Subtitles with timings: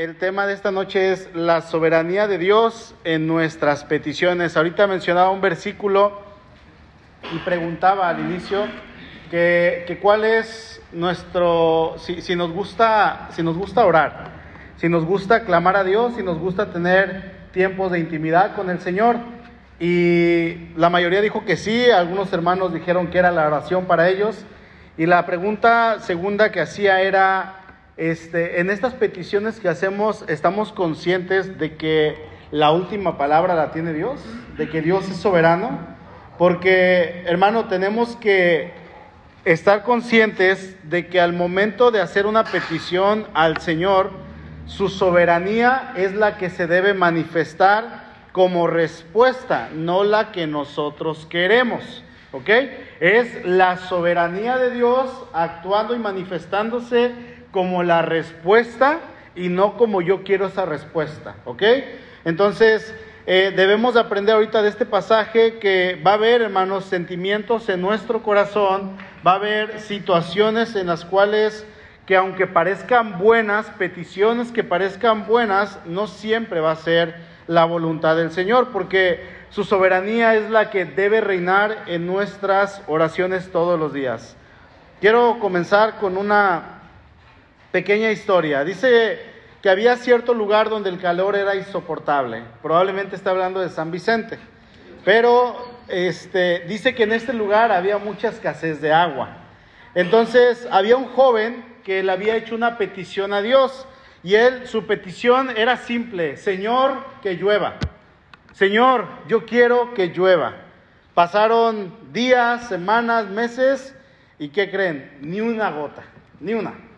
[0.00, 4.56] el tema de esta noche es la soberanía de Dios en nuestras peticiones.
[4.56, 6.22] Ahorita mencionaba un versículo
[7.30, 8.64] y preguntaba al inicio
[9.30, 14.30] que, cuál es nuestro, si, nos gusta, si nos gusta orar,
[14.78, 18.80] si nos gusta clamar a Dios, si nos gusta tener tiempos de intimidad con el
[18.80, 19.16] Señor.
[19.78, 24.46] Y la mayoría dijo que sí, algunos hermanos dijeron que era la oración para ellos.
[24.96, 27.59] Y la pregunta segunda que hacía era,
[27.96, 32.16] este, en estas peticiones que hacemos, ¿estamos conscientes de que
[32.50, 34.20] la última palabra la tiene Dios?
[34.56, 35.78] ¿De que Dios es soberano?
[36.38, 38.72] Porque, hermano, tenemos que
[39.44, 44.10] estar conscientes de que al momento de hacer una petición al Señor,
[44.66, 52.04] su soberanía es la que se debe manifestar como respuesta, no la que nosotros queremos.
[52.32, 52.48] ¿Ok?
[53.00, 57.12] Es la soberanía de Dios actuando y manifestándose
[57.50, 59.00] como la respuesta
[59.34, 61.36] y no como yo quiero esa respuesta.
[61.44, 61.62] ¿Ok?
[62.24, 62.94] Entonces,
[63.26, 68.22] eh, debemos aprender ahorita de este pasaje que va a haber, hermanos, sentimientos en nuestro
[68.22, 71.66] corazón, va a haber situaciones en las cuales
[72.06, 77.14] que aunque parezcan buenas, peticiones que parezcan buenas, no siempre va a ser
[77.46, 83.52] la voluntad del Señor, porque su soberanía es la que debe reinar en nuestras oraciones
[83.52, 84.36] todos los días.
[85.00, 86.79] Quiero comenzar con una
[87.70, 88.64] pequeña historia.
[88.64, 89.18] Dice
[89.62, 92.42] que había cierto lugar donde el calor era insoportable.
[92.62, 94.38] Probablemente está hablando de San Vicente.
[95.04, 95.56] Pero
[95.88, 99.36] este, dice que en este lugar había mucha escasez de agua.
[99.94, 103.86] Entonces había un joven que le había hecho una petición a Dios
[104.22, 107.76] y él, su petición era simple, Señor, que llueva.
[108.52, 110.54] Señor, yo quiero que llueva.
[111.14, 113.94] Pasaron días, semanas, meses
[114.38, 115.18] y ¿qué creen?
[115.22, 116.02] Ni una gota,
[116.38, 116.89] ni una.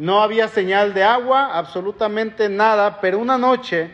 [0.00, 3.90] No había señal de agua, absolutamente nada, pero una noche,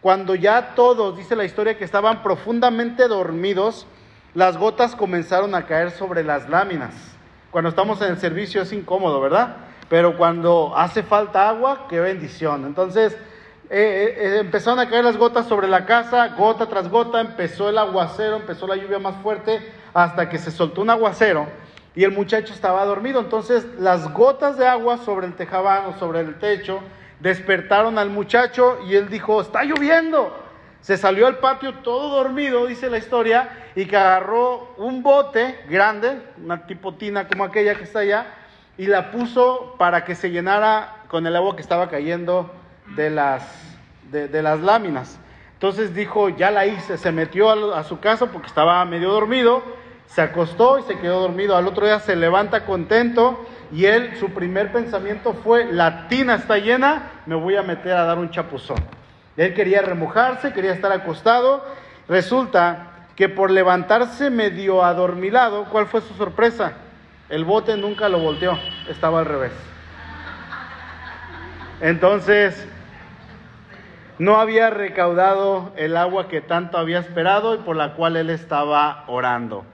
[0.00, 3.86] cuando ya todos, dice la historia, que estaban profundamente dormidos,
[4.32, 6.94] las gotas comenzaron a caer sobre las láminas.
[7.50, 9.56] Cuando estamos en el servicio es incómodo, ¿verdad?
[9.90, 12.64] Pero cuando hace falta agua, qué bendición.
[12.64, 13.12] Entonces,
[13.68, 17.76] eh, eh, empezaron a caer las gotas sobre la casa, gota tras gota, empezó el
[17.76, 19.60] aguacero, empezó la lluvia más fuerte,
[19.92, 21.48] hasta que se soltó un aguacero
[21.94, 23.20] y el muchacho estaba dormido.
[23.20, 26.80] Entonces, las gotas de agua sobre el tejabán o sobre el techo
[27.20, 30.36] despertaron al muchacho y él dijo, está lloviendo.
[30.80, 36.22] Se salió al patio todo dormido, dice la historia, y que agarró un bote grande,
[36.42, 38.26] una tipo tina como aquella que está allá,
[38.78, 42.50] y la puso para que se llenara con el agua que estaba cayendo
[42.96, 43.42] de las,
[44.10, 45.18] de, las láminas.
[45.52, 49.62] Entonces dijo, ya la hice, se metió a, su casa porque estaba medio dormido,
[50.10, 51.56] se acostó y se quedó dormido.
[51.56, 56.58] Al otro día se levanta contento y él, su primer pensamiento fue, la tina está
[56.58, 58.78] llena, me voy a meter a dar un chapuzón.
[59.36, 61.64] Él quería remojarse, quería estar acostado.
[62.08, 66.72] Resulta que por levantarse medio adormilado, ¿cuál fue su sorpresa?
[67.28, 69.52] El bote nunca lo volteó, estaba al revés.
[71.80, 72.66] Entonces,
[74.18, 79.04] no había recaudado el agua que tanto había esperado y por la cual él estaba
[79.06, 79.64] orando.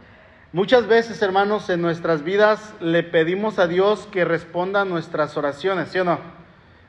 [0.56, 5.90] Muchas veces, hermanos, en nuestras vidas le pedimos a Dios que responda a nuestras oraciones,
[5.90, 6.18] ¿sí o no?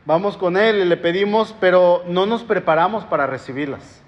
[0.06, 4.02] Vamos con Él y le pedimos, pero no nos preparamos para recibirlas.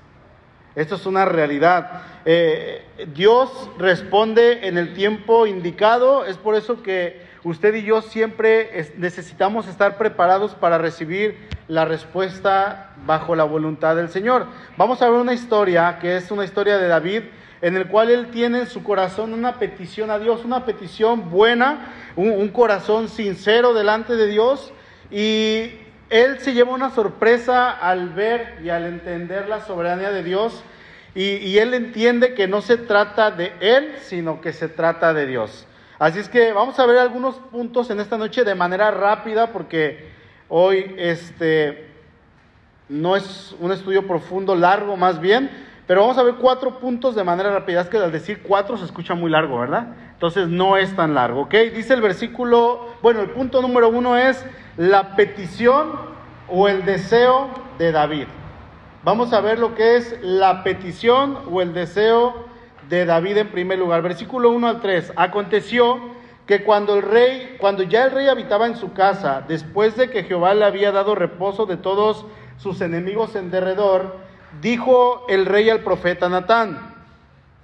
[0.76, 2.04] Esto es una realidad.
[2.24, 8.80] Eh, Dios responde en el tiempo indicado, es por eso que usted y yo siempre
[8.80, 14.46] es, necesitamos estar preparados para recibir la respuesta bajo la voluntad del Señor.
[14.78, 17.24] Vamos a ver una historia que es una historia de David
[17.62, 21.94] en el cual él tiene en su corazón una petición a Dios, una petición buena,
[22.16, 24.72] un, corazón sincero delante de Dios
[25.12, 25.72] y
[26.10, 30.64] él se lleva una sorpresa al ver y al entender la soberanía de Dios
[31.16, 35.26] y, y, él entiende que no se trata de él, sino que se trata de
[35.26, 35.66] Dios.
[35.98, 40.08] Así es que vamos a ver algunos puntos en esta noche de manera rápida porque
[40.48, 41.90] hoy este
[42.90, 45.50] no es un estudio profundo, largo más bien,
[45.90, 47.82] pero vamos a ver cuatro puntos de manera rápida.
[47.82, 49.88] Es que al decir cuatro se escucha muy largo, ¿verdad?
[50.14, 51.56] Entonces no es tan largo, ¿ok?
[51.74, 54.46] Dice el versículo, bueno, el punto número uno es
[54.78, 55.94] la petición
[56.48, 57.50] o el deseo
[57.80, 58.28] de David.
[59.04, 62.36] Vamos a ver lo que es la petición o el deseo
[62.88, 64.04] de David en primer lugar.
[64.04, 65.14] Versículo 1 al 3.
[65.16, 66.00] Aconteció
[66.46, 70.24] que cuando el rey, cuando ya el rey habitaba en su casa, después de que
[70.24, 72.28] Jehová le había dado reposo de todos
[72.58, 74.29] sus enemigos en derredor,
[74.62, 76.96] dijo el rey al profeta Natán,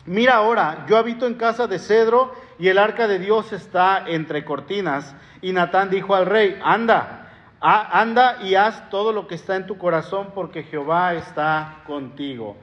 [0.06, 4.46] mira ahora, yo habito en casa de cedro y el arca de Dios está entre
[4.46, 5.16] cortinas.
[5.42, 7.30] Y Natán dijo al rey, anda,
[7.60, 12.56] anda y haz todo lo que está en tu corazón porque Jehová está contigo.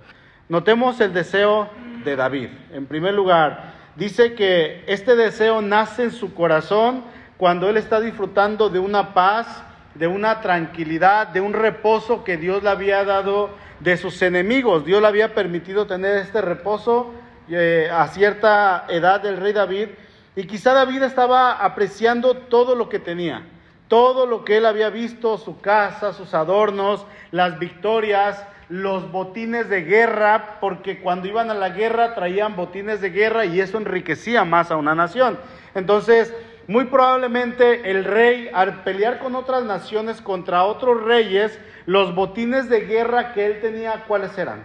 [0.48, 1.68] Notemos el deseo
[2.04, 2.48] de David.
[2.72, 7.04] En primer lugar, dice que este deseo nace en su corazón
[7.36, 9.64] cuando él está disfrutando de una paz,
[9.94, 13.50] de una tranquilidad, de un reposo que Dios le había dado
[13.82, 14.84] de sus enemigos.
[14.84, 17.12] Dios le había permitido tener este reposo
[17.48, 19.88] eh, a cierta edad del rey David
[20.36, 23.42] y quizá David estaba apreciando todo lo que tenía,
[23.88, 29.82] todo lo que él había visto, su casa, sus adornos, las victorias, los botines de
[29.82, 34.70] guerra, porque cuando iban a la guerra traían botines de guerra y eso enriquecía más
[34.70, 35.38] a una nación.
[35.74, 36.32] Entonces,
[36.68, 42.82] muy probablemente el rey, al pelear con otras naciones contra otros reyes, los botines de
[42.82, 44.64] guerra que él tenía, ¿cuáles eran?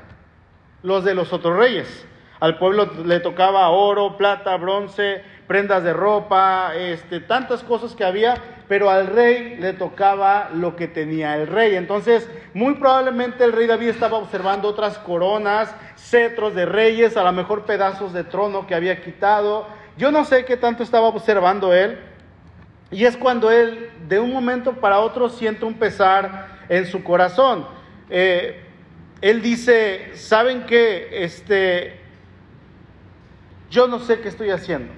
[0.83, 2.05] Los de los otros reyes.
[2.39, 8.35] Al pueblo le tocaba oro, plata, bronce, prendas de ropa, este, tantas cosas que había,
[8.67, 11.75] pero al rey le tocaba lo que tenía el rey.
[11.75, 17.31] Entonces, muy probablemente el rey David estaba observando otras coronas, cetros de reyes, a lo
[17.31, 19.65] mejor pedazos de trono que había quitado.
[19.97, 21.97] Yo no sé qué tanto estaba observando él.
[22.91, 27.65] Y es cuando él, de un momento para otro, siente un pesar en su corazón.
[28.09, 28.63] Eh,
[29.21, 31.23] él dice, ¿saben qué?
[31.23, 31.99] Este,
[33.69, 34.93] yo no sé qué estoy haciendo.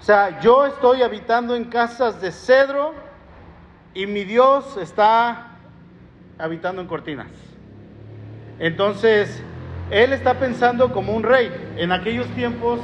[0.00, 2.94] O sea, yo estoy habitando en casas de cedro
[3.94, 5.52] y mi Dios está
[6.38, 7.28] habitando en cortinas.
[8.58, 9.42] Entonces,
[9.90, 11.50] él está pensando como un rey.
[11.76, 12.80] En aquellos tiempos,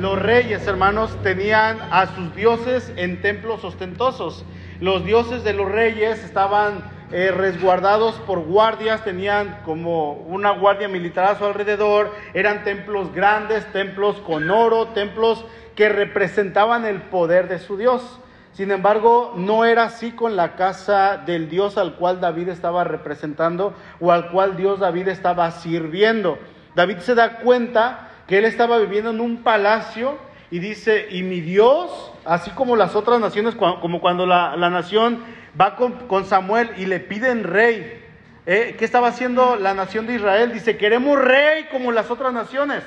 [0.00, 4.44] los reyes, hermanos, tenían a sus dioses en templos ostentosos.
[4.80, 11.26] Los dioses de los reyes estaban eh, resguardados por guardias, tenían como una guardia militar
[11.26, 15.44] a su alrededor, eran templos grandes, templos con oro, templos
[15.76, 18.20] que representaban el poder de su Dios.
[18.52, 23.74] Sin embargo, no era así con la casa del Dios al cual David estaba representando
[24.00, 26.38] o al cual Dios David estaba sirviendo.
[26.76, 30.18] David se da cuenta que él estaba viviendo en un palacio
[30.50, 35.22] y dice, y mi Dios, así como las otras naciones, como cuando la, la nación
[35.60, 38.02] va con, Samuel y le piden rey.
[38.46, 38.76] ¿Eh?
[38.78, 40.52] ¿Qué estaba haciendo la nación de Israel?
[40.52, 42.82] Dice, queremos rey como las otras naciones.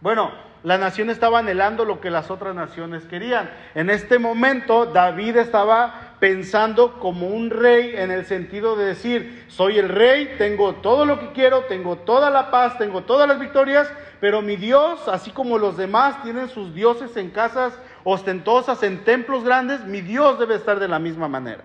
[0.00, 3.50] Bueno, la nación estaba anhelando lo que las otras naciones querían.
[3.74, 9.78] En este momento David estaba pensando como un rey en el sentido de decir, soy
[9.78, 13.90] el rey, tengo todo lo que quiero, tengo toda la paz, tengo todas las victorias,
[14.22, 19.42] pero mi Dios, así como los demás tienen sus dioses en casas ostentosas, en templos
[19.42, 21.64] grandes, mi Dios debe estar de la misma manera.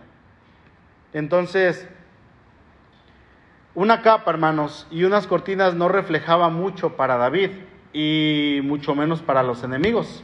[1.14, 1.88] Entonces,
[3.76, 7.52] una capa, hermanos, y unas cortinas no reflejaba mucho para David
[7.94, 10.24] y mucho menos para los enemigos,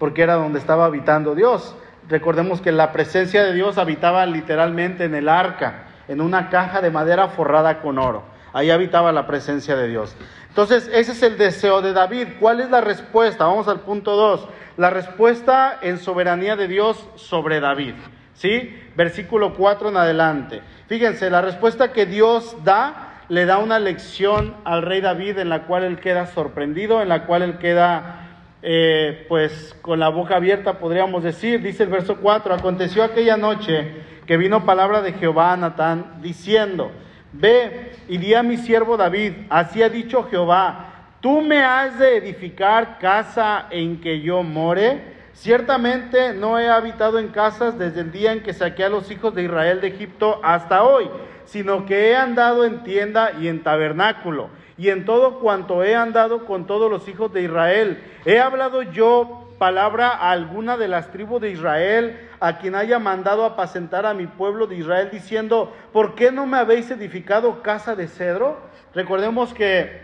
[0.00, 1.76] porque era donde estaba habitando Dios.
[2.08, 6.90] Recordemos que la presencia de Dios habitaba literalmente en el arca, en una caja de
[6.90, 8.24] madera forrada con oro.
[8.52, 10.14] Ahí habitaba la presencia de Dios.
[10.48, 12.28] Entonces, ese es el deseo de David.
[12.40, 13.46] ¿Cuál es la respuesta?
[13.46, 14.48] Vamos al punto 2.
[14.76, 17.94] La respuesta en soberanía de Dios sobre David.
[18.34, 18.76] ¿Sí?
[18.96, 20.62] Versículo 4 en adelante.
[20.88, 25.62] Fíjense, la respuesta que Dios da le da una lección al rey David en la
[25.62, 28.26] cual él queda sorprendido, en la cual él queda
[28.62, 31.62] eh, pues con la boca abierta, podríamos decir.
[31.62, 33.92] Dice el verso 4, aconteció aquella noche
[34.26, 36.90] que vino palabra de Jehová a Natán diciendo,
[37.32, 40.86] ve y di a mi siervo David, así ha dicho Jehová,
[41.20, 45.20] tú me has de edificar casa en que yo more.
[45.32, 49.34] Ciertamente no he habitado en casas desde el día en que saqué a los hijos
[49.34, 51.08] de Israel de Egipto hasta hoy,
[51.44, 56.44] sino que he andado en tienda y en tabernáculo, y en todo cuanto he andado
[56.46, 58.02] con todos los hijos de Israel.
[58.24, 63.44] He hablado yo palabra a alguna de las tribus de Israel, a quien haya mandado
[63.44, 68.08] apacentar a mi pueblo de Israel, diciendo, ¿por qué no me habéis edificado casa de
[68.08, 68.58] cedro?
[68.94, 70.00] Recordemos que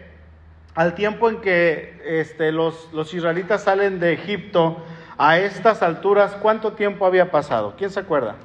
[0.75, 4.77] al tiempo en que este, los, los israelitas salen de Egipto,
[5.17, 7.73] a estas alturas, ¿cuánto tiempo había pasado?
[7.79, 8.37] ¿Quién se acuerda?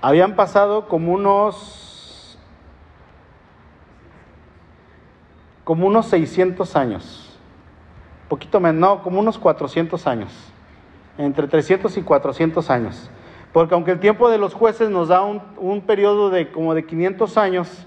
[0.00, 1.91] Habían pasado como unos
[5.64, 7.38] como unos 600 años.
[8.28, 10.32] Poquito menos, no, como unos 400 años.
[11.18, 13.10] Entre 300 y 400 años.
[13.52, 16.86] Porque aunque el tiempo de los jueces nos da un, un periodo de como de
[16.86, 17.86] 500 años,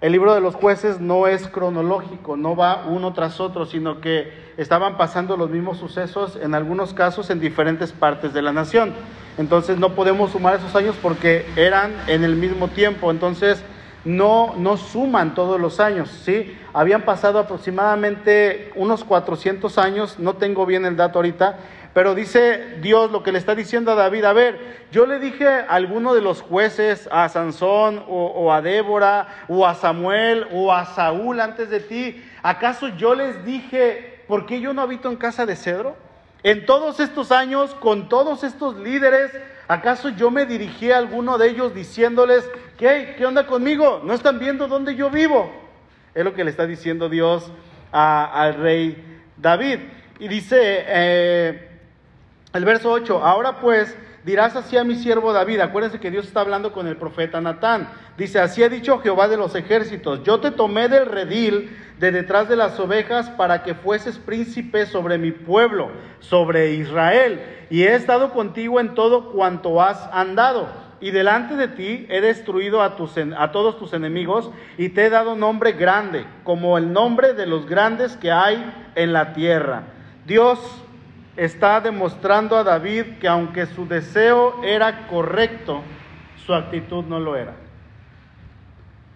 [0.00, 4.30] el libro de los jueces no es cronológico, no va uno tras otro, sino que
[4.58, 8.92] estaban pasando los mismos sucesos en algunos casos en diferentes partes de la nación.
[9.38, 13.62] Entonces no podemos sumar esos años porque eran en el mismo tiempo, entonces
[14.06, 16.56] no, no suman todos los años, ¿sí?
[16.72, 21.58] Habían pasado aproximadamente unos 400 años, no tengo bien el dato ahorita,
[21.92, 25.48] Pero dice Dios lo que le está diciendo a David, a ver, yo le dije
[25.48, 30.72] a alguno de los jueces, a Sansón o, o a Débora o a Samuel o
[30.72, 35.16] a Saúl antes de ti, ¿acaso yo les dije, ¿por qué yo no habito en
[35.16, 35.96] casa de cedro?
[36.42, 39.32] En todos estos años, con todos estos líderes,
[39.66, 44.00] ¿acaso yo me dirigí a alguno de ellos diciéndoles, ¿qué, ¿qué onda conmigo?
[44.04, 45.50] ¿No están viendo dónde yo vivo?
[46.14, 47.50] Es lo que le está diciendo Dios
[47.92, 49.78] al rey David.
[50.18, 51.68] Y dice eh,
[52.52, 56.40] el verso 8, ahora pues dirás así a mi siervo David, acuérdense que Dios está
[56.40, 60.50] hablando con el profeta Natán, dice, así ha dicho Jehová de los ejércitos, yo te
[60.50, 65.90] tomé del redil de detrás de las ovejas para que fueses príncipe sobre mi pueblo,
[66.18, 67.40] sobre Israel,
[67.70, 72.82] y he estado contigo en todo cuanto has andado y delante de ti he destruido
[72.82, 77.32] a, tus, a todos tus enemigos y te he dado nombre grande, como el nombre
[77.32, 79.84] de los grandes que hay en la tierra.
[80.26, 80.58] Dios
[81.36, 85.82] está demostrando a David que aunque su deseo era correcto,
[86.44, 87.54] su actitud no lo era.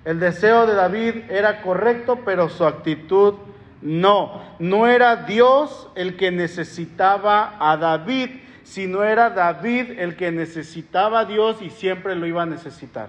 [0.04, 3.34] El deseo de David era correcto, pero su actitud
[3.82, 4.42] no.
[4.60, 8.30] No era Dios el que necesitaba a David,
[8.70, 13.08] sino era David el que necesitaba a Dios y siempre lo iba a necesitar.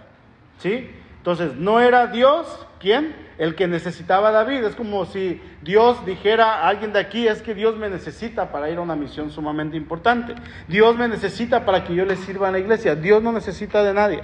[0.58, 0.89] ¿Sí?
[1.18, 2.48] Entonces, no era Dios,
[2.80, 3.15] ¿quién?
[3.38, 4.63] El que necesitaba a David.
[4.63, 8.72] Es como si Dios dijera a alguien de aquí, es que Dios me necesita para
[8.72, 10.34] ir a una misión sumamente importante.
[10.68, 12.96] Dios me necesita para que yo le sirva en la iglesia.
[12.96, 14.24] Dios no necesita de nadie.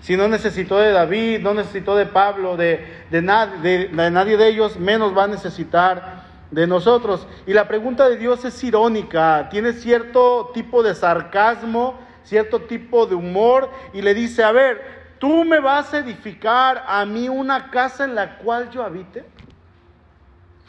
[0.00, 4.76] Si no necesitó de David, no necesitó de Pablo, de, de, de nadie de ellos,
[4.76, 6.23] menos va a necesitar
[6.54, 7.26] de nosotros.
[7.46, 13.16] Y la pregunta de Dios es irónica, tiene cierto tipo de sarcasmo, cierto tipo de
[13.16, 14.80] humor, y le dice, a ver,
[15.18, 19.24] ¿tú me vas a edificar a mí una casa en la cual yo habite?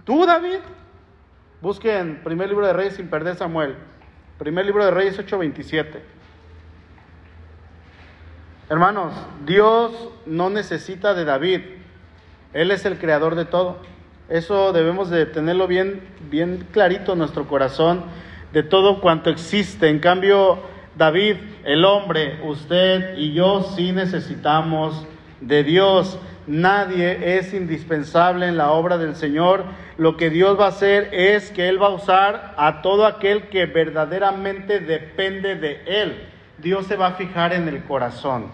[0.04, 0.60] ¿Tú, David?
[1.62, 3.76] Busquen primer libro de Reyes sin perder Samuel.
[4.38, 6.02] Primer libro de Reyes 8:27.
[8.70, 9.14] Hermanos,
[9.46, 11.62] Dios no necesita de David.
[12.54, 13.80] Él es el creador de todo.
[14.28, 16.02] Eso debemos de tenerlo bien,
[16.32, 18.04] bien clarito en nuestro corazón
[18.54, 19.88] de todo cuanto existe.
[19.88, 20.60] En cambio,
[20.98, 25.06] David, el hombre, usted y yo sí necesitamos
[25.42, 26.18] de Dios.
[26.48, 29.64] Nadie es indispensable en la obra del Señor.
[29.98, 33.50] Lo que Dios va a hacer es que Él va a usar a todo aquel
[33.50, 36.30] que verdaderamente depende de Él.
[36.58, 38.46] Dios se va a fijar en el corazón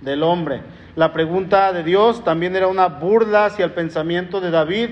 [0.00, 0.62] del hombre.
[0.96, 4.90] La pregunta de Dios también era una burla hacia el pensamiento de David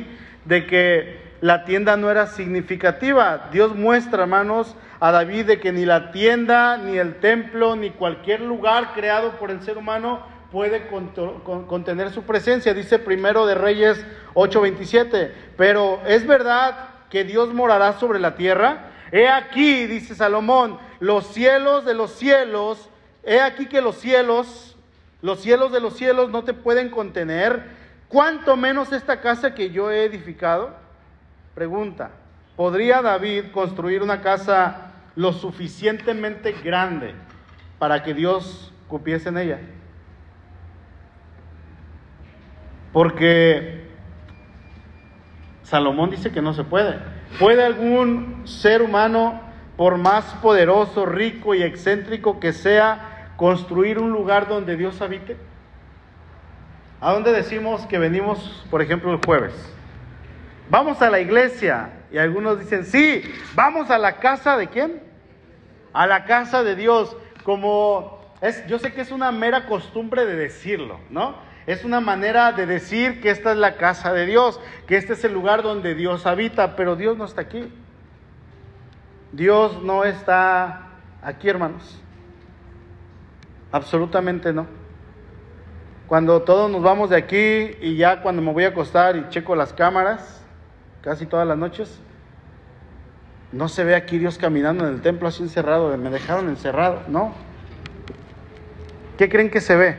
[0.49, 3.50] de que la tienda no era significativa.
[3.52, 8.40] Dios muestra, hermanos, a David de que ni la tienda, ni el templo, ni cualquier
[8.40, 12.73] lugar creado por el ser humano puede contener su presencia.
[12.73, 18.87] Dice primero de Reyes 8:27, pero es verdad que Dios morará sobre la tierra.
[19.12, 22.88] He aquí, dice Salomón, los cielos de los cielos,
[23.23, 24.76] he aquí que los cielos,
[25.21, 27.77] los cielos de los cielos no te pueden contener,
[28.09, 30.75] ¿Cuánto menos esta casa que yo he edificado?
[31.55, 32.11] Pregunta,
[32.57, 37.15] ¿podría David construir una casa lo suficientemente grande
[37.79, 39.61] para que Dios cupiese en ella?
[42.95, 43.88] Porque
[45.62, 46.99] Salomón dice que no se puede.
[47.38, 49.43] ¿Puede algún ser humano,
[49.77, 55.37] por más poderoso, rico y excéntrico que sea, construir un lugar donde Dios habite?
[57.00, 59.55] ¿A dónde decimos que venimos, por ejemplo, el jueves?
[60.69, 61.90] Vamos a la iglesia.
[62.11, 63.23] Y algunos dicen, sí,
[63.55, 65.00] vamos a la casa de quién?
[65.93, 67.17] A la casa de Dios.
[67.45, 71.37] Como es, yo sé que es una mera costumbre de decirlo, ¿no?
[71.67, 75.25] Es una manera de decir que esta es la casa de Dios, que este es
[75.25, 77.71] el lugar donde Dios habita, pero Dios no está aquí.
[79.33, 80.88] Dios no está
[81.23, 82.00] aquí, hermanos.
[83.71, 84.77] Absolutamente no.
[86.09, 89.55] Cuando todos nos vamos de aquí y ya cuando me voy a acostar y checo
[89.55, 90.43] las cámaras,
[91.03, 92.00] casi todas las noches,
[93.53, 97.35] no se ve aquí Dios caminando en el templo así encerrado, me dejaron encerrado, no.
[99.19, 99.99] ¿Qué creen que se ve?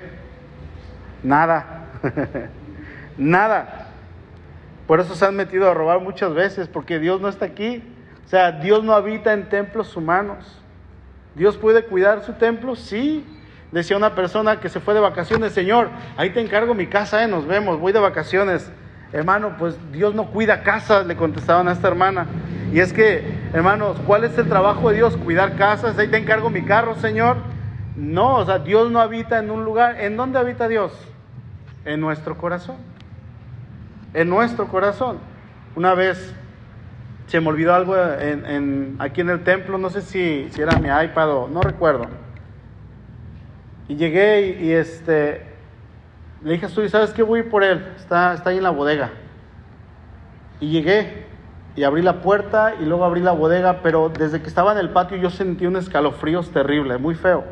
[1.21, 1.85] Nada,
[3.17, 3.89] nada.
[4.87, 7.83] Por eso se han metido a robar muchas veces, porque Dios no está aquí.
[8.25, 10.59] O sea, Dios no habita en templos humanos.
[11.35, 12.75] ¿Dios puede cuidar su templo?
[12.75, 13.23] Sí,
[13.71, 17.27] Decía una persona que se fue de vacaciones, Señor, ahí te encargo mi casa, eh,
[17.27, 18.71] nos vemos, voy de vacaciones.
[19.13, 22.25] Hermano, pues Dios no cuida casas, le contestaban a esta hermana.
[22.71, 23.23] Y es que,
[23.53, 25.17] hermanos, ¿cuál es el trabajo de Dios?
[25.17, 27.37] Cuidar casas, ahí te encargo mi carro, Señor.
[27.95, 29.99] No, o sea, Dios no habita en un lugar.
[29.99, 30.93] ¿En dónde habita Dios?
[31.85, 32.77] En nuestro corazón.
[34.13, 35.17] En nuestro corazón.
[35.75, 36.33] Una vez
[37.27, 40.87] se me olvidó algo en, aquí en el templo, no sé si, si era mi
[40.87, 42.07] iPad o no recuerdo.
[43.89, 45.41] Y llegué y, este,
[46.43, 47.23] le dije a ¿sabes qué?
[47.23, 49.09] Voy por él, está, está ahí en la bodega.
[50.61, 51.25] Y llegué
[51.75, 54.91] y abrí la puerta y luego abrí la bodega, pero desde que estaba en el
[54.91, 57.43] patio yo sentí un escalofrío terrible, muy feo.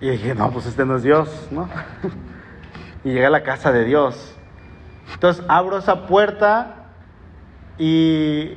[0.00, 1.68] Y dije, no, pues este no es Dios, ¿no?
[3.04, 4.36] y llegué a la casa de Dios.
[5.14, 6.92] Entonces abro esa puerta
[7.76, 8.56] y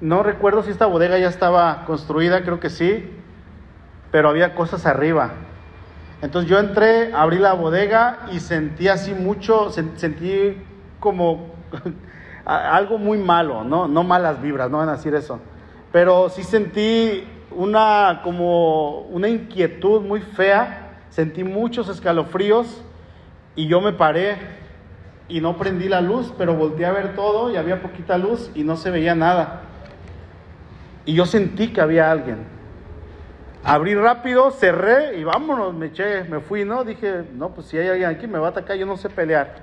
[0.00, 3.19] no recuerdo si esta bodega ya estaba construida, creo que sí,
[4.10, 5.32] pero había cosas arriba.
[6.22, 10.56] Entonces yo entré, abrí la bodega y sentí así mucho, sentí
[10.98, 11.54] como
[12.44, 13.88] algo muy malo, ¿no?
[13.88, 15.40] No malas vibras, no van a decir eso.
[15.92, 22.82] Pero sí sentí una como una inquietud muy fea, sentí muchos escalofríos
[23.56, 24.36] y yo me paré
[25.28, 28.62] y no prendí la luz, pero volteé a ver todo y había poquita luz y
[28.62, 29.62] no se veía nada.
[31.06, 32.59] Y yo sentí que había alguien.
[33.62, 36.84] Abrí rápido, cerré y vámonos, me eché, me fui, ¿no?
[36.84, 39.56] Dije, no, pues si hay alguien aquí me va a atacar, yo no sé pelear.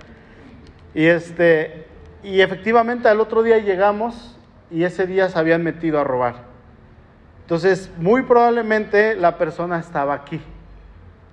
[0.93, 1.87] Y este,
[2.23, 4.37] y efectivamente al otro día llegamos
[4.69, 6.35] y ese día se habían metido a robar.
[7.41, 10.41] Entonces, muy probablemente la persona estaba aquí,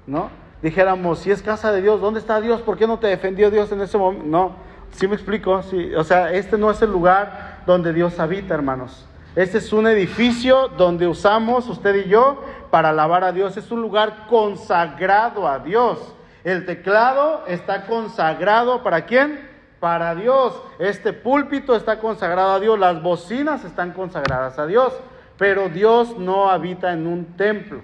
[0.07, 0.31] ¿no?
[0.65, 2.63] dijéramos, si es casa de Dios, ¿dónde está Dios?
[2.63, 4.25] ¿Por qué no te defendió Dios en ese momento?
[4.27, 4.53] No,
[4.93, 9.07] sí me explico, sí, o sea, este no es el lugar donde Dios habita, hermanos.
[9.37, 13.57] Este es un edificio donde usamos usted y yo para alabar a Dios.
[13.57, 16.15] Es un lugar consagrado a Dios.
[16.45, 19.49] El teclado está consagrado para quién?
[19.81, 20.55] Para Dios.
[20.79, 22.79] Este púlpito está consagrado a Dios.
[22.79, 24.93] Las bocinas están consagradas a Dios.
[25.37, 27.81] Pero Dios no habita en un templo.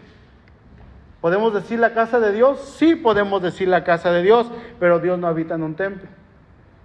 [1.20, 2.60] ¿Podemos decir la casa de Dios?
[2.78, 6.08] Sí podemos decir la casa de Dios, pero Dios no habita en un templo.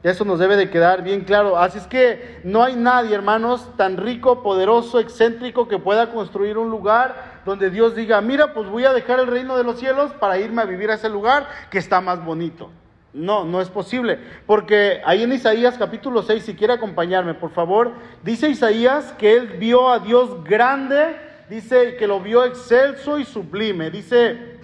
[0.05, 1.57] Eso nos debe de quedar bien claro.
[1.57, 6.69] Así es que no hay nadie, hermanos, tan rico, poderoso, excéntrico que pueda construir un
[6.69, 10.37] lugar donde Dios diga, mira, pues voy a dejar el reino de los cielos para
[10.37, 12.69] irme a vivir a ese lugar que está más bonito.
[13.13, 14.19] No, no es posible.
[14.45, 19.55] Porque ahí en Isaías capítulo 6, si quiere acompañarme, por favor, dice Isaías que él
[19.57, 21.15] vio a Dios grande
[21.49, 23.89] dice que lo vio excelso y sublime.
[23.89, 24.59] Dice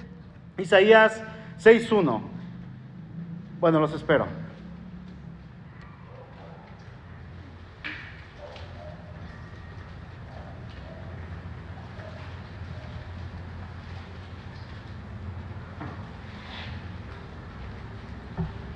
[0.59, 1.19] Isaías
[1.59, 2.21] 6.1.
[3.59, 4.40] Bueno, los espero.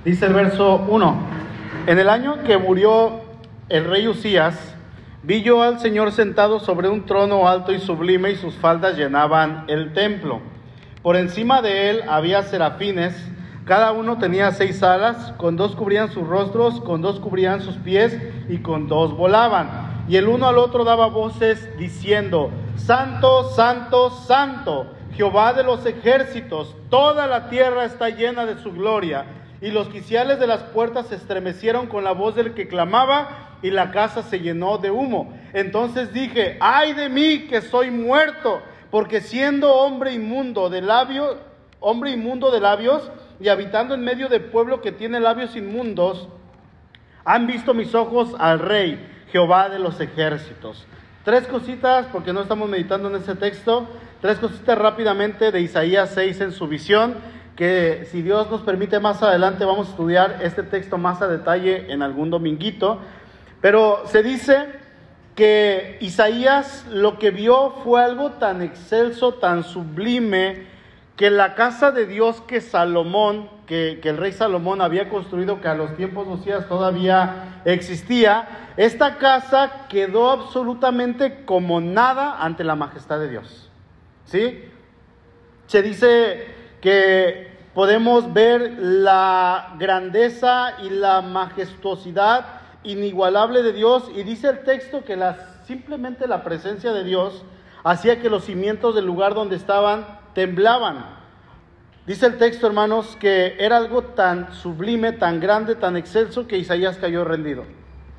[0.06, 1.16] Dice el verso 1.
[1.88, 3.22] En el año que murió
[3.70, 4.76] el rey Usías,
[5.24, 9.64] Vi yo al Señor sentado sobre un trono alto y sublime y sus faldas llenaban
[9.68, 10.42] el templo.
[11.02, 13.16] Por encima de él había serafines,
[13.66, 18.16] cada uno tenía seis alas, con dos cubrían sus rostros, con dos cubrían sus pies
[18.48, 20.04] y con dos volaban.
[20.08, 26.76] Y el uno al otro daba voces diciendo, Santo, Santo, Santo, Jehová de los ejércitos,
[26.92, 29.26] toda la tierra está llena de su gloria.
[29.62, 33.72] Y los quiciales de las puertas se estremecieron con la voz del que clamaba y
[33.72, 35.34] la casa se llenó de humo.
[35.54, 41.38] Entonces dije, ay de mí que soy muerto, porque siendo hombre inmundo de labios,
[41.80, 46.28] hombre inmundo de labios y habitando en medio de pueblo que tiene labios inmundos,
[47.24, 50.86] han visto mis ojos al rey, Jehová de los ejércitos.
[51.24, 53.88] Tres cositas, porque no estamos meditando en ese texto,
[54.22, 57.16] tres cositas rápidamente de Isaías 6 en su visión,
[57.56, 61.92] que si Dios nos permite más adelante vamos a estudiar este texto más a detalle
[61.92, 63.00] en algún dominguito.
[63.62, 64.68] Pero se dice
[65.36, 70.68] que Isaías lo que vio fue algo tan excelso, tan sublime,
[71.16, 75.76] que la casa de Dios que Salomón, que, el rey Salomón había construido, que a
[75.76, 83.30] los tiempos de todavía existía, esta casa quedó absolutamente como nada ante la majestad de
[83.30, 83.70] Dios.
[84.26, 84.66] ¿Sí?
[85.68, 86.55] Se dice
[86.86, 92.46] que podemos ver la grandeza y la majestuosidad
[92.84, 95.18] inigualable de Dios y dice el texto que
[95.66, 97.44] simplemente la presencia de Dios
[97.84, 101.08] hacía que los cimientos del lugar donde estaban temblaban.
[102.06, 106.98] Dice el texto, hermanos, que era algo tan sublime, tan grande, tan excelso que Isaías
[106.98, 107.64] cayó rendido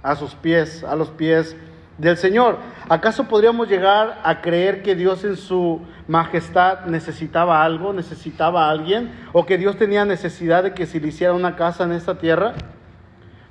[0.02, 1.56] a sus pies, a los pies
[1.98, 2.58] del Señor.
[2.88, 9.12] ¿Acaso podríamos llegar a creer que Dios en su majestad necesitaba algo, necesitaba a alguien,
[9.32, 12.54] o que Dios tenía necesidad de que se le hiciera una casa en esta tierra?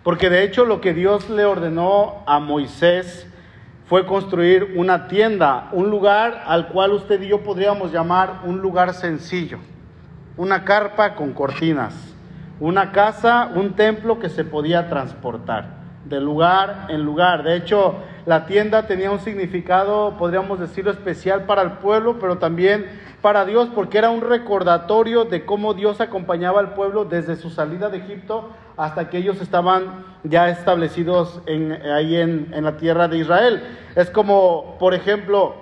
[0.03, 3.27] Porque de hecho lo que Dios le ordenó a Moisés
[3.87, 8.93] fue construir una tienda, un lugar al cual usted y yo podríamos llamar un lugar
[8.93, 9.59] sencillo,
[10.37, 11.93] una carpa con cortinas,
[12.59, 15.85] una casa, un templo que se podía transportar.
[16.05, 17.43] de lugar en lugar.
[17.43, 22.87] De hecho, la tienda tenía un significado, podríamos decirlo, especial para el pueblo, pero también
[23.21, 27.89] para Dios, porque era un recordatorio de cómo Dios acompañaba al pueblo desde su salida
[27.89, 33.19] de Egipto hasta que ellos estaban ya establecidos en, ahí en, en la tierra de
[33.19, 33.63] Israel.
[33.95, 35.55] Es como, por ejemplo,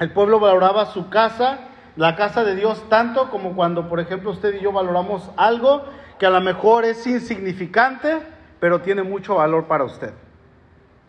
[0.00, 1.60] el pueblo valoraba su casa,
[1.94, 5.84] la casa de Dios, tanto como cuando, por ejemplo, usted y yo valoramos algo
[6.18, 8.18] que a lo mejor es insignificante,
[8.58, 10.12] pero tiene mucho valor para usted.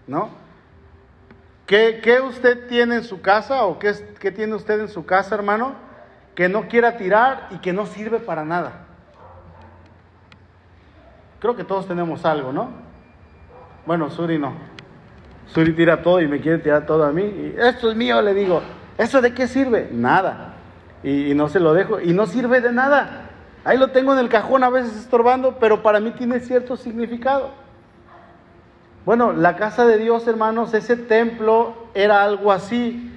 [0.05, 0.44] ¿No?
[1.65, 5.33] ¿Qué, qué usted tiene en su casa o qué, qué tiene usted en su casa,
[5.33, 5.73] hermano,
[6.35, 8.85] que no quiera tirar y que no sirve para nada?
[11.39, 12.69] Creo que todos tenemos algo, ¿no?
[13.85, 14.53] Bueno, Suri no.
[15.47, 17.23] Suri tira todo y me quiere tirar todo a mí.
[17.23, 18.61] Y esto es mío, le digo.
[18.97, 19.89] ¿Eso de qué sirve?
[19.91, 20.53] Nada.
[21.03, 21.99] Y, y, no se lo dejo.
[21.99, 23.29] Y no sirve de nada.
[23.63, 27.64] Ahí lo tengo en el cajón a veces estorbando, pero para mí tiene cierto significado.
[29.05, 33.11] Bueno, la casa de Dios, hermanos, ese templo era algo así.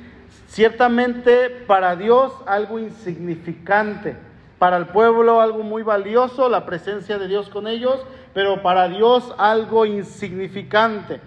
[0.46, 4.14] Ciertamente para Dios algo insignificante.
[4.58, 9.34] Para el pueblo algo muy valioso, la presencia de Dios con ellos, pero para Dios
[9.38, 11.22] algo insignificante.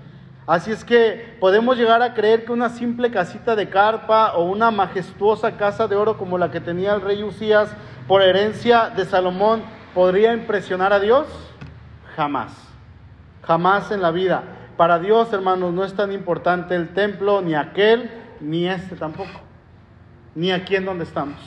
[0.45, 4.69] Así es que podemos llegar a creer que una simple casita de carpa o una
[4.69, 7.69] majestuosa casa de oro como la que tenía el rey Usías
[8.07, 9.63] por herencia de Salomón
[9.95, 11.25] podría impresionar a Dios?
[12.15, 12.70] Jamás.
[13.43, 14.43] Jamás en la vida.
[14.77, 19.29] Para Dios, hermanos, no es tan importante el templo, ni aquel, ni este tampoco.
[20.35, 21.39] Ni aquí en donde estamos.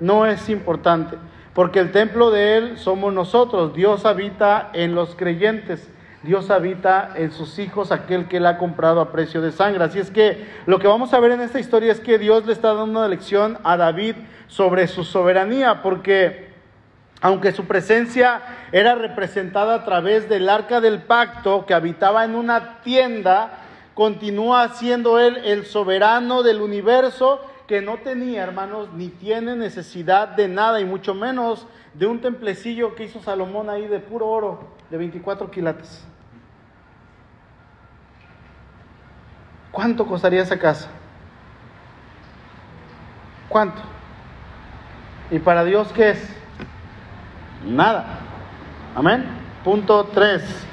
[0.00, 1.16] No es importante.
[1.54, 3.74] Porque el templo de Él somos nosotros.
[3.74, 5.90] Dios habita en los creyentes.
[6.22, 9.84] Dios habita en sus hijos, aquel que Él ha comprado a precio de sangre.
[9.84, 12.52] Así es que lo que vamos a ver en esta historia es que Dios le
[12.52, 14.16] está dando una lección a David
[14.48, 16.47] sobre su soberanía, porque
[17.20, 22.80] aunque su presencia era representada a través del arca del pacto que habitaba en una
[22.82, 23.58] tienda,
[23.94, 30.48] continúa siendo Él el soberano del universo que no tenía, hermanos, ni tiene necesidad de
[30.48, 34.96] nada, y mucho menos de un templecillo que hizo Salomón ahí de puro oro, de
[34.96, 36.06] 24 quilates.
[39.70, 40.88] ¿Cuánto costaría esa casa?
[43.48, 43.82] ¿Cuánto?
[45.30, 46.37] ¿Y para Dios qué es?
[47.68, 48.20] Nada.
[48.94, 49.26] Amén.
[49.62, 50.66] Punto 3.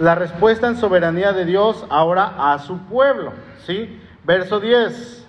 [0.00, 3.32] La respuesta en soberanía de Dios ahora a su pueblo.
[3.64, 4.00] ¿Sí?
[4.24, 5.24] Verso 10.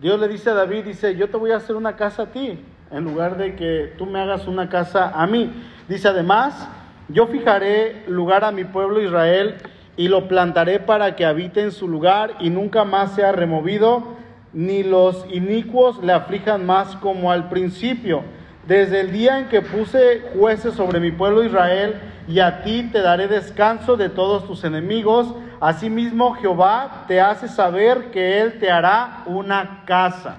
[0.00, 2.58] Dios le dice a David, dice, yo te voy a hacer una casa a ti,
[2.90, 5.52] en lugar de que tú me hagas una casa a mí.
[5.88, 6.68] Dice además,
[7.08, 9.58] yo fijaré lugar a mi pueblo Israel
[9.96, 14.16] y lo plantaré para que habite en su lugar y nunca más sea removido,
[14.52, 18.24] ni los inicuos le aflijan más como al principio.
[18.70, 23.00] Desde el día en que puse jueces sobre mi pueblo Israel, y a ti te
[23.00, 25.34] daré descanso de todos tus enemigos.
[25.60, 30.36] Asimismo, Jehová te hace saber que Él te hará una casa.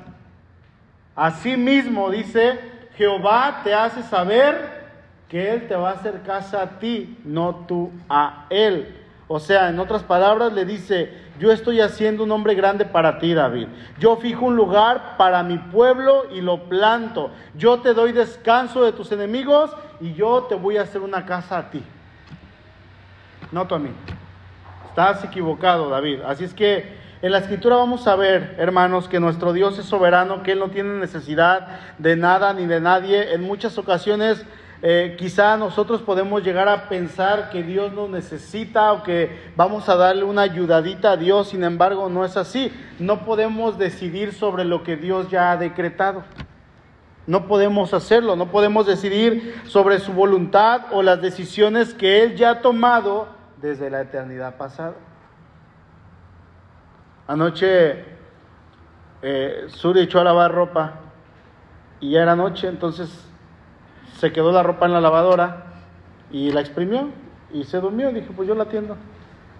[1.13, 2.58] Asimismo, dice,
[2.96, 4.86] Jehová te hace saber
[5.28, 8.96] que Él te va a hacer casa a ti, no tú a Él.
[9.28, 13.34] O sea, en otras palabras, le dice, yo estoy haciendo un hombre grande para ti,
[13.34, 13.67] David.
[13.97, 17.32] Yo fijo un lugar para mi pueblo y lo planto.
[17.56, 21.58] Yo te doy descanso de tus enemigos y yo te voy a hacer una casa
[21.58, 21.82] a ti.
[23.51, 23.89] No tú a mí.
[24.89, 26.19] Estás equivocado, David.
[26.27, 30.43] Así es que en la escritura vamos a ver, hermanos, que nuestro Dios es soberano,
[30.43, 33.34] que Él no tiene necesidad de nada ni de nadie.
[33.34, 34.45] En muchas ocasiones
[34.84, 39.96] eh, quizá nosotros podemos llegar a pensar que Dios nos necesita o que vamos a
[39.96, 42.74] darle una ayudadita a Dios, sin embargo no es así.
[42.98, 46.24] No podemos decidir sobre lo que Dios ya ha decretado.
[47.28, 52.50] No podemos hacerlo, no podemos decidir sobre su voluntad o las decisiones que Él ya
[52.50, 53.28] ha tomado
[53.62, 54.96] desde la eternidad pasada.
[57.28, 58.04] Anoche
[59.22, 60.94] eh, echó a lavar ropa
[62.00, 63.31] y ya era noche, entonces
[64.21, 65.63] se quedó la ropa en la lavadora
[66.29, 67.10] y la exprimió
[67.51, 68.12] y se durmió.
[68.12, 68.95] Dije, pues yo la atiendo.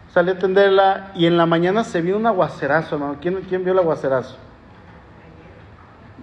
[0.10, 3.18] Salí a atenderla y en la mañana se vio un aguacerazo, hermano.
[3.20, 4.38] ¿Quién, quién vio el aguacerazo?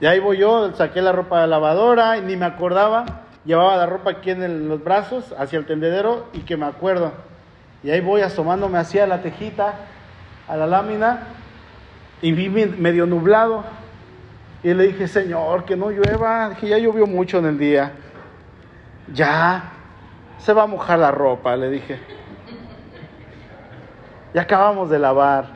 [0.00, 3.06] Y ahí voy yo, saqué la ropa de la lavadora y ni me acordaba.
[3.44, 7.10] Llevaba la ropa aquí en los brazos, hacia el tendedero y que me acuerdo.
[7.82, 9.74] Y ahí voy asomándome hacia la tejita,
[10.46, 11.24] a la lámina
[12.22, 13.64] y vi medio nublado.
[14.62, 16.50] Y le dije, Señor, que no llueva.
[16.50, 17.94] Dije, ya llovió mucho en el día.
[19.14, 19.72] Ya,
[20.38, 21.98] se va a mojar la ropa, le dije.
[24.34, 25.46] Ya acabamos de lavar.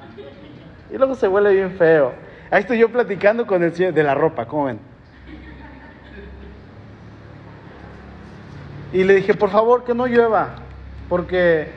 [0.90, 2.12] Y luego se huele bien feo.
[2.50, 4.78] Ahí estoy yo platicando con el señor de la ropa, ¿cómo ven?
[8.92, 10.50] Y le dije, por favor, que no llueva,
[11.08, 11.72] porque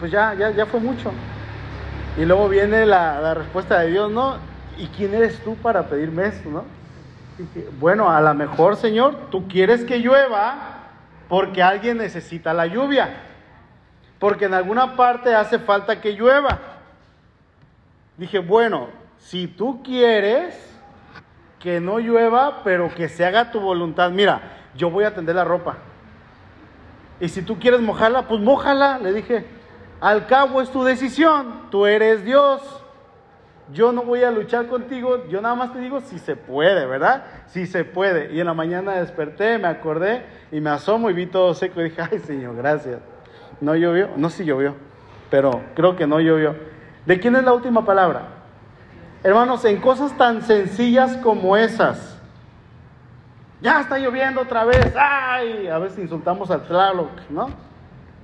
[0.00, 1.12] pues ya, ya, ya fue mucho.
[2.18, 4.36] Y luego viene la, la respuesta de Dios, ¿no?
[4.76, 6.64] ¿Y quién eres tú para pedirme esto, no?
[7.38, 10.81] Dije, bueno, a lo mejor, Señor, tú quieres que llueva
[11.32, 13.08] porque alguien necesita la lluvia,
[14.18, 16.58] porque en alguna parte hace falta que llueva.
[18.18, 20.78] Dije, bueno, si tú quieres
[21.58, 24.42] que no llueva, pero que se haga tu voluntad, mira,
[24.76, 25.78] yo voy a tender la ropa.
[27.18, 29.46] Y si tú quieres mojarla, pues mójala, le dije.
[30.02, 32.81] Al cabo es tu decisión, tú eres Dios.
[33.72, 37.24] Yo no voy a luchar contigo, yo nada más te digo si se puede, ¿verdad?
[37.46, 38.32] Si se puede.
[38.34, 41.84] Y en la mañana desperté, me acordé y me asomo y vi todo seco y
[41.84, 43.00] dije, ay Señor, gracias.
[43.60, 44.10] ¿No llovió?
[44.16, 44.74] No, sí llovió,
[45.30, 46.54] pero creo que no llovió.
[47.06, 48.22] ¿De quién es la última palabra?
[49.22, 52.18] Hermanos, en cosas tan sencillas como esas,
[53.60, 57.48] ya está lloviendo otra vez, ay, a veces insultamos al Tlaloc, ¿no?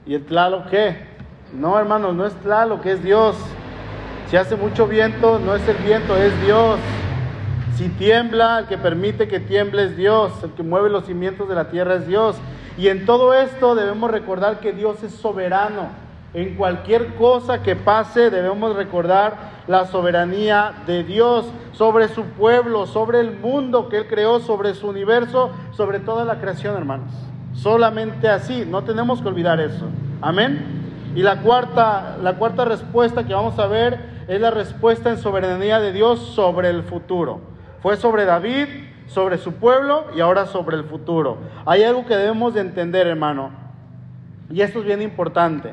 [0.05, 1.07] ¿Y el Tlaloc qué?
[1.53, 3.37] No, hermanos, no es Tlaloc, es Dios.
[4.31, 6.79] Si hace mucho viento, no es el viento, es Dios.
[7.77, 10.33] Si tiembla, el que permite que tiemble es Dios.
[10.45, 12.37] El que mueve los cimientos de la tierra es Dios.
[12.77, 15.89] Y en todo esto debemos recordar que Dios es soberano.
[16.35, 19.35] En cualquier cosa que pase debemos recordar
[19.67, 24.89] la soberanía de Dios sobre su pueblo, sobre el mundo que Él creó, sobre su
[24.89, 27.15] universo, sobre toda la creación, hermanos.
[27.55, 29.87] Solamente así, no tenemos que olvidar eso.
[30.21, 31.13] Amén.
[31.15, 35.81] Y la cuarta, la cuarta respuesta que vamos a ver es la respuesta en soberanía
[35.81, 37.41] de Dios sobre el futuro.
[37.81, 38.67] Fue sobre David,
[39.07, 41.39] sobre su pueblo y ahora sobre el futuro.
[41.65, 43.51] Hay algo que debemos de entender, hermano,
[44.51, 45.73] y esto es bien importante.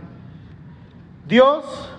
[1.27, 1.91] Dios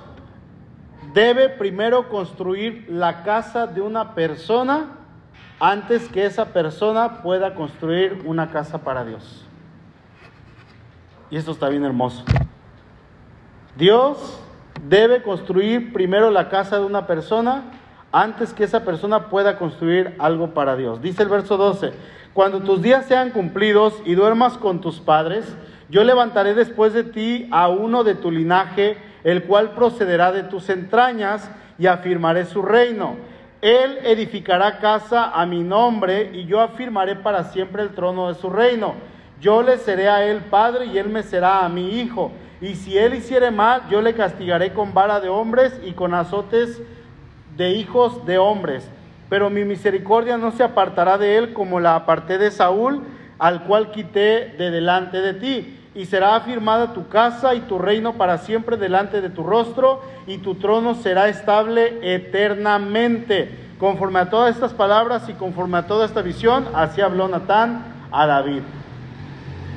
[1.13, 4.97] debe primero construir la casa de una persona
[5.61, 9.45] antes que esa persona pueda construir una casa para Dios.
[11.31, 12.25] Y esto está bien hermoso.
[13.77, 14.41] Dios
[14.89, 17.65] debe construir primero la casa de una persona
[18.13, 21.03] antes que esa persona pueda construir algo para Dios.
[21.03, 21.93] Dice el verso 12,
[22.33, 25.57] cuando tus días sean cumplidos y duermas con tus padres,
[25.89, 30.69] yo levantaré después de ti a uno de tu linaje, el cual procederá de tus
[30.69, 33.17] entrañas, y afirmaré su reino.
[33.61, 38.49] Él edificará casa a mi nombre, y yo afirmaré para siempre el trono de su
[38.51, 38.95] reino.
[39.41, 42.33] Yo le seré a él padre, y él me será a mi hijo.
[42.61, 46.81] Y si él hiciere mal, yo le castigaré con vara de hombres y con azotes
[47.57, 48.89] de hijos de hombres.
[49.29, 53.03] Pero mi misericordia no se apartará de él como la aparté de Saúl,
[53.39, 55.79] al cual quité de delante de ti.
[55.95, 60.39] Y será afirmada tu casa y tu reino para siempre delante de tu rostro, y
[60.39, 63.51] tu trono será estable eternamente.
[63.79, 68.27] Conforme a todas estas palabras y conforme a toda esta visión, así habló Natán a
[68.27, 68.63] David.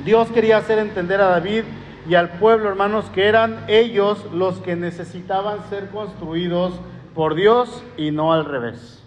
[0.04, 1.64] Dios quería hacer entender a David
[2.10, 6.72] y al pueblo, hermanos, que eran ellos los que necesitaban ser construidos
[7.14, 9.00] por Dios y no al revés.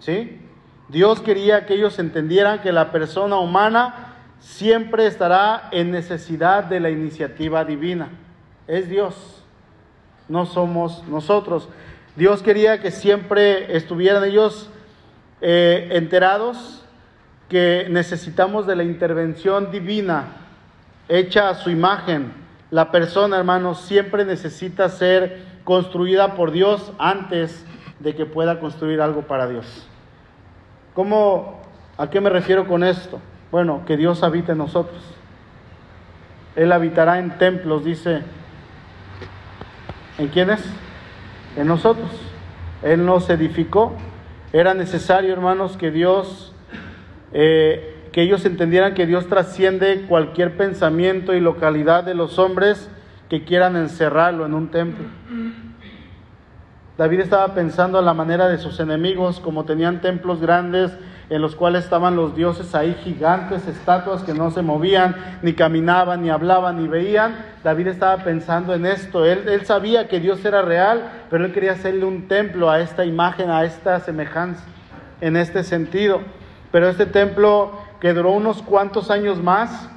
[0.00, 0.40] ¿Sí?
[0.88, 6.90] Dios quería que ellos entendieran que la persona humana siempre estará en necesidad de la
[6.90, 8.08] iniciativa divina.
[8.66, 9.44] Es Dios,
[10.28, 11.68] no somos nosotros.
[12.16, 14.70] Dios quería que siempre estuvieran ellos
[15.40, 16.84] eh, enterados
[17.48, 20.47] que necesitamos de la intervención divina
[21.08, 22.32] hecha a su imagen.
[22.70, 27.64] La persona, hermanos, siempre necesita ser construida por Dios antes
[28.00, 29.86] de que pueda construir algo para Dios.
[30.94, 31.60] ¿Cómo,
[31.96, 33.20] a qué me refiero con esto?
[33.50, 35.00] Bueno, que Dios habita en nosotros.
[36.56, 38.22] Él habitará en templos, dice.
[40.18, 40.64] ¿En quiénes?
[41.56, 42.10] En nosotros.
[42.82, 43.94] Él nos edificó.
[44.52, 46.52] Era necesario, hermanos, que Dios
[47.32, 52.90] eh, que ellos entendieran que Dios trasciende cualquier pensamiento y localidad de los hombres
[53.30, 55.04] que quieran encerrarlo en un templo.
[56.96, 60.90] David estaba pensando a la manera de sus enemigos, como tenían templos grandes
[61.30, 66.20] en los cuales estaban los dioses ahí gigantes, estatuas que no se movían, ni caminaban,
[66.20, 67.36] ni hablaban, ni veían.
[67.62, 69.24] David estaba pensando en esto.
[69.24, 73.04] Él, él sabía que Dios era real, pero él quería hacerle un templo a esta
[73.04, 74.64] imagen, a esta semejanza,
[75.20, 76.20] en este sentido.
[76.72, 79.88] Pero este templo que duró unos cuantos años más,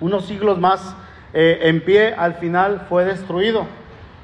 [0.00, 0.94] unos siglos más
[1.32, 3.66] eh, en pie, al final fue destruido.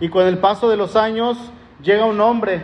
[0.01, 1.39] Y con el paso de los años
[1.83, 2.63] llega un hombre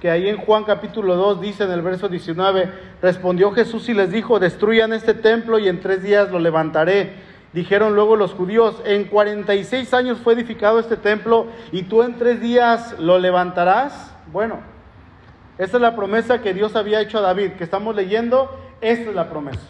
[0.00, 2.70] que ahí en Juan capítulo 2 dice en el verso 19,
[3.02, 7.14] respondió Jesús y les dijo, destruyan este templo y en tres días lo levantaré.
[7.52, 12.40] Dijeron luego los judíos, en 46 años fue edificado este templo y tú en tres
[12.40, 14.14] días lo levantarás.
[14.30, 14.60] Bueno,
[15.56, 19.14] esa es la promesa que Dios había hecho a David, que estamos leyendo esta es
[19.14, 19.60] la promesa.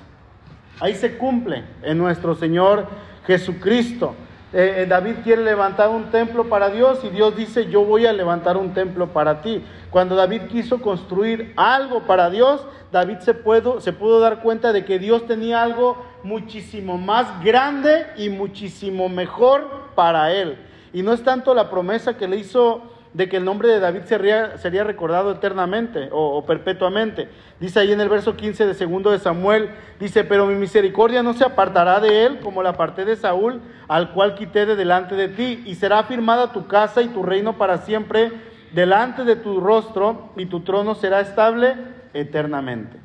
[0.80, 2.86] Ahí se cumple en nuestro Señor
[3.26, 4.14] Jesucristo.
[4.52, 8.12] Eh, eh, David quiere levantar un templo para Dios y Dios dice, yo voy a
[8.12, 9.62] levantar un templo para ti.
[9.90, 14.84] Cuando David quiso construir algo para Dios, David se, pudo, se pudo dar cuenta de
[14.84, 20.56] que Dios tenía algo muchísimo más grande y muchísimo mejor para él.
[20.92, 22.82] Y no es tanto la promesa que le hizo
[23.14, 27.28] de que el nombre de David sería, sería recordado eternamente o, perpetuamente.
[27.58, 31.32] Dice ahí en el verso 15 de segundo de Samuel, dice, pero mi misericordia no
[31.32, 35.28] se apartará de él como la aparté de Saúl, al cual quité de delante de
[35.28, 38.32] ti, y será firmada tu casa y tu reino para siempre
[38.72, 41.74] delante de tu rostro, y tu trono será estable
[42.12, 42.98] eternamente.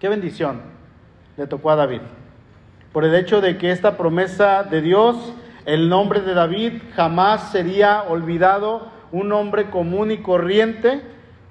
[0.00, 0.62] Qué bendición
[1.36, 2.00] le tocó a David.
[2.92, 8.02] Por el hecho de que esta promesa de Dios el nombre de David jamás sería
[8.02, 11.02] olvidado, un hombre común y corriente,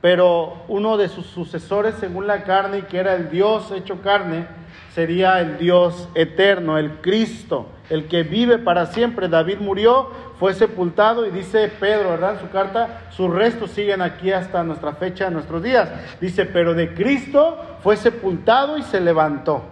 [0.01, 4.47] pero uno de sus sucesores según la carne, y que era el Dios hecho carne,
[4.93, 9.29] sería el Dios eterno, el Cristo, el que vive para siempre.
[9.29, 12.33] David murió, fue sepultado y dice Pedro, ¿verdad?
[12.33, 15.89] En su carta, sus restos siguen aquí hasta nuestra fecha, nuestros días.
[16.19, 19.63] Dice, pero de Cristo fue sepultado y se levantó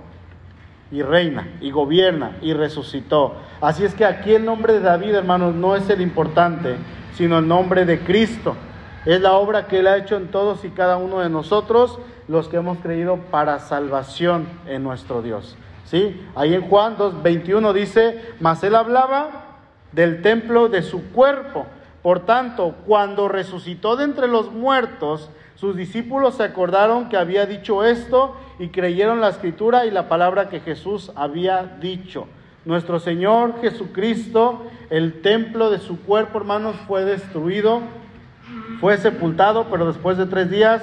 [0.91, 3.36] y reina y gobierna y resucitó.
[3.62, 6.75] Así es que aquí el nombre de David, hermanos, no es el importante,
[7.15, 8.56] sino el nombre de Cristo.
[9.06, 12.47] Es la obra que Él ha hecho en todos y cada uno de nosotros, los
[12.47, 15.56] que hemos creído para salvación en nuestro Dios.
[15.86, 16.21] ¿Sí?
[16.36, 19.58] Ahí en Juan 2.21 dice, mas Él hablaba
[19.91, 21.65] del templo de su cuerpo.
[22.04, 27.84] Por tanto, cuando resucitó de entre los muertos, sus discípulos se acordaron que había dicho
[27.84, 32.28] esto y creyeron la escritura y la palabra que Jesús había dicho.
[32.63, 37.82] Nuestro Señor Jesucristo, el templo de su cuerpo, hermanos, fue destruido,
[38.80, 40.82] fue sepultado, pero después de tres días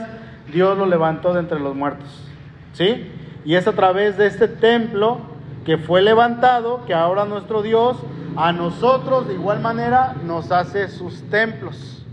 [0.52, 2.28] Dios lo levantó de entre los muertos.
[2.74, 3.10] ¿Sí?
[3.46, 5.20] Y es a través de este templo
[5.64, 7.96] que fue levantado que ahora nuestro Dios
[8.36, 12.05] a nosotros de igual manera nos hace sus templos.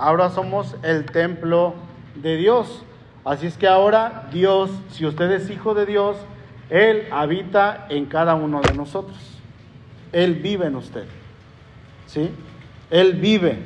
[0.00, 1.74] Ahora somos el templo
[2.14, 2.84] de Dios.
[3.22, 6.16] Así es que ahora Dios, si usted es hijo de Dios,
[6.70, 9.18] Él habita en cada uno de nosotros.
[10.10, 11.04] Él vive en usted.
[12.06, 12.30] ¿Sí?
[12.88, 13.58] Él vive.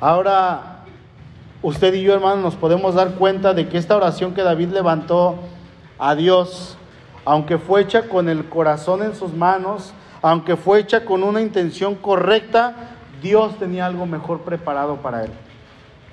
[0.00, 0.84] Ahora,
[1.60, 5.36] usted y yo, hermano, nos podemos dar cuenta de que esta oración que David levantó
[5.98, 6.78] a Dios,
[7.26, 11.94] aunque fue hecha con el corazón en sus manos, aunque fue hecha con una intención
[11.94, 12.74] correcta,
[13.22, 15.30] Dios tenía algo mejor preparado para él.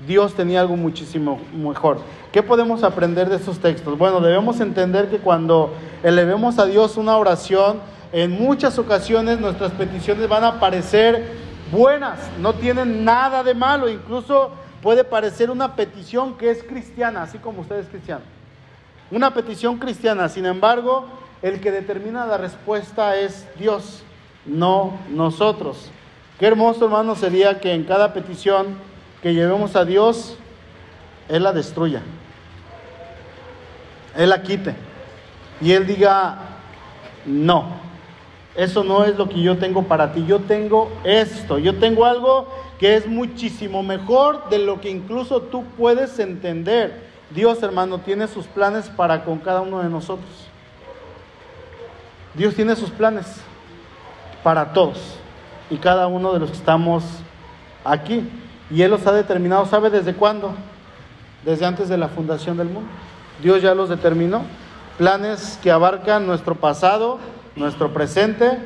[0.06, 2.00] Dios tenía algo muchísimo mejor.
[2.32, 3.98] ¿Qué podemos aprender de esos textos?
[3.98, 7.80] Bueno, debemos entender que cuando elevemos a Dios una oración,
[8.14, 11.32] en muchas ocasiones nuestras peticiones van a parecer
[11.72, 17.38] buenas, no tienen nada de malo, incluso puede parecer una petición que es cristiana, así
[17.38, 18.22] como usted es cristiano.
[19.12, 21.08] Una petición cristiana, sin embargo,
[21.42, 24.04] el que determina la respuesta es Dios,
[24.46, 25.92] no nosotros.
[26.40, 28.68] Qué hermoso, hermano, sería que en cada petición
[29.22, 30.38] que llevemos a Dios,
[31.28, 32.02] Él la destruya.
[34.16, 34.74] Él la quite.
[35.60, 36.38] Y Él diga,
[37.26, 37.66] no,
[38.56, 40.26] eso no es lo que yo tengo para ti.
[40.26, 41.60] Yo tengo esto.
[41.60, 42.48] Yo tengo algo
[42.80, 47.10] que es muchísimo mejor de lo que incluso tú puedes entender.
[47.32, 50.48] Dios, hermano, tiene sus planes para con cada uno de nosotros.
[52.34, 53.26] Dios tiene sus planes
[54.42, 55.20] para todos
[55.70, 57.04] y cada uno de los que estamos
[57.84, 58.28] aquí.
[58.72, 60.54] Y Él los ha determinado, ¿sabe desde cuándo?
[61.44, 62.90] Desde antes de la fundación del mundo.
[63.42, 64.44] Dios ya los determinó.
[64.98, 67.20] Planes que abarcan nuestro pasado,
[67.56, 68.60] nuestro presente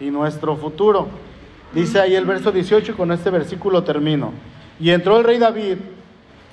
[0.00, 1.08] y nuestro futuro.
[1.72, 4.32] Dice ahí el verso 18 y con este versículo termino.
[4.80, 5.76] Y entró el rey David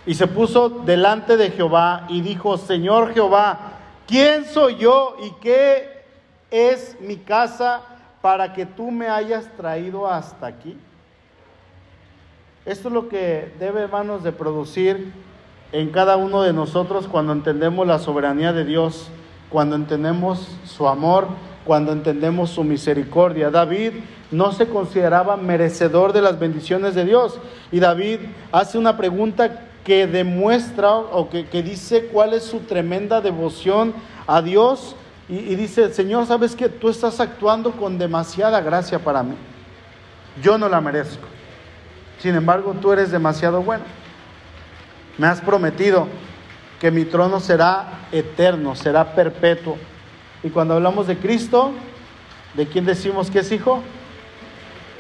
[0.06, 3.60] y se puso delante de Jehová y dijo, Señor Jehová,
[4.08, 6.04] ¿quién soy yo y qué
[6.52, 7.82] es mi casa?
[8.28, 10.78] Para que tú me hayas traído hasta aquí?
[12.66, 15.14] Esto es lo que debe, hermanos, de producir
[15.72, 19.08] en cada uno de nosotros cuando entendemos la soberanía de Dios,
[19.50, 21.30] cuando entendemos su amor,
[21.64, 23.50] cuando entendemos su misericordia.
[23.50, 23.94] David
[24.30, 27.40] no se consideraba merecedor de las bendiciones de Dios.
[27.72, 28.20] Y David
[28.52, 33.94] hace una pregunta que demuestra o que, que dice cuál es su tremenda devoción
[34.28, 34.98] a Dios
[35.30, 39.36] y, dice, Señor, ¿sabes que Tú estás actuando con demasiada gracia para mí.
[40.42, 41.28] Yo no la merezco.
[42.20, 43.84] Sin embargo, tú eres demasiado bueno.
[45.18, 46.08] Me has prometido
[46.80, 49.78] que mi trono será eterno, será perpetuo.
[50.44, 51.72] Y cuando hablamos de Cristo,
[52.54, 53.82] ¿de quién decimos que es hijo?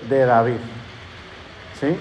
[0.10, 0.58] De David.
[1.80, 1.96] ¿Sí?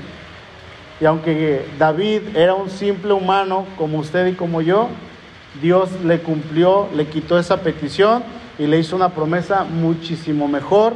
[1.00, 4.88] Y aunque David era un simple humano como usted y como yo,
[5.60, 8.22] Dios le cumplió, le quitó esa petición
[8.58, 10.94] y le hizo una promesa muchísimo mejor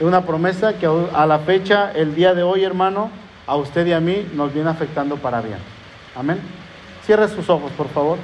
[0.00, 3.10] una promesa que a la fecha, el día de hoy, hermano,
[3.46, 5.58] a usted y a mí nos viene afectando para bien.
[6.16, 6.38] Amén.
[7.04, 8.18] Cierre sus ojos, por favor.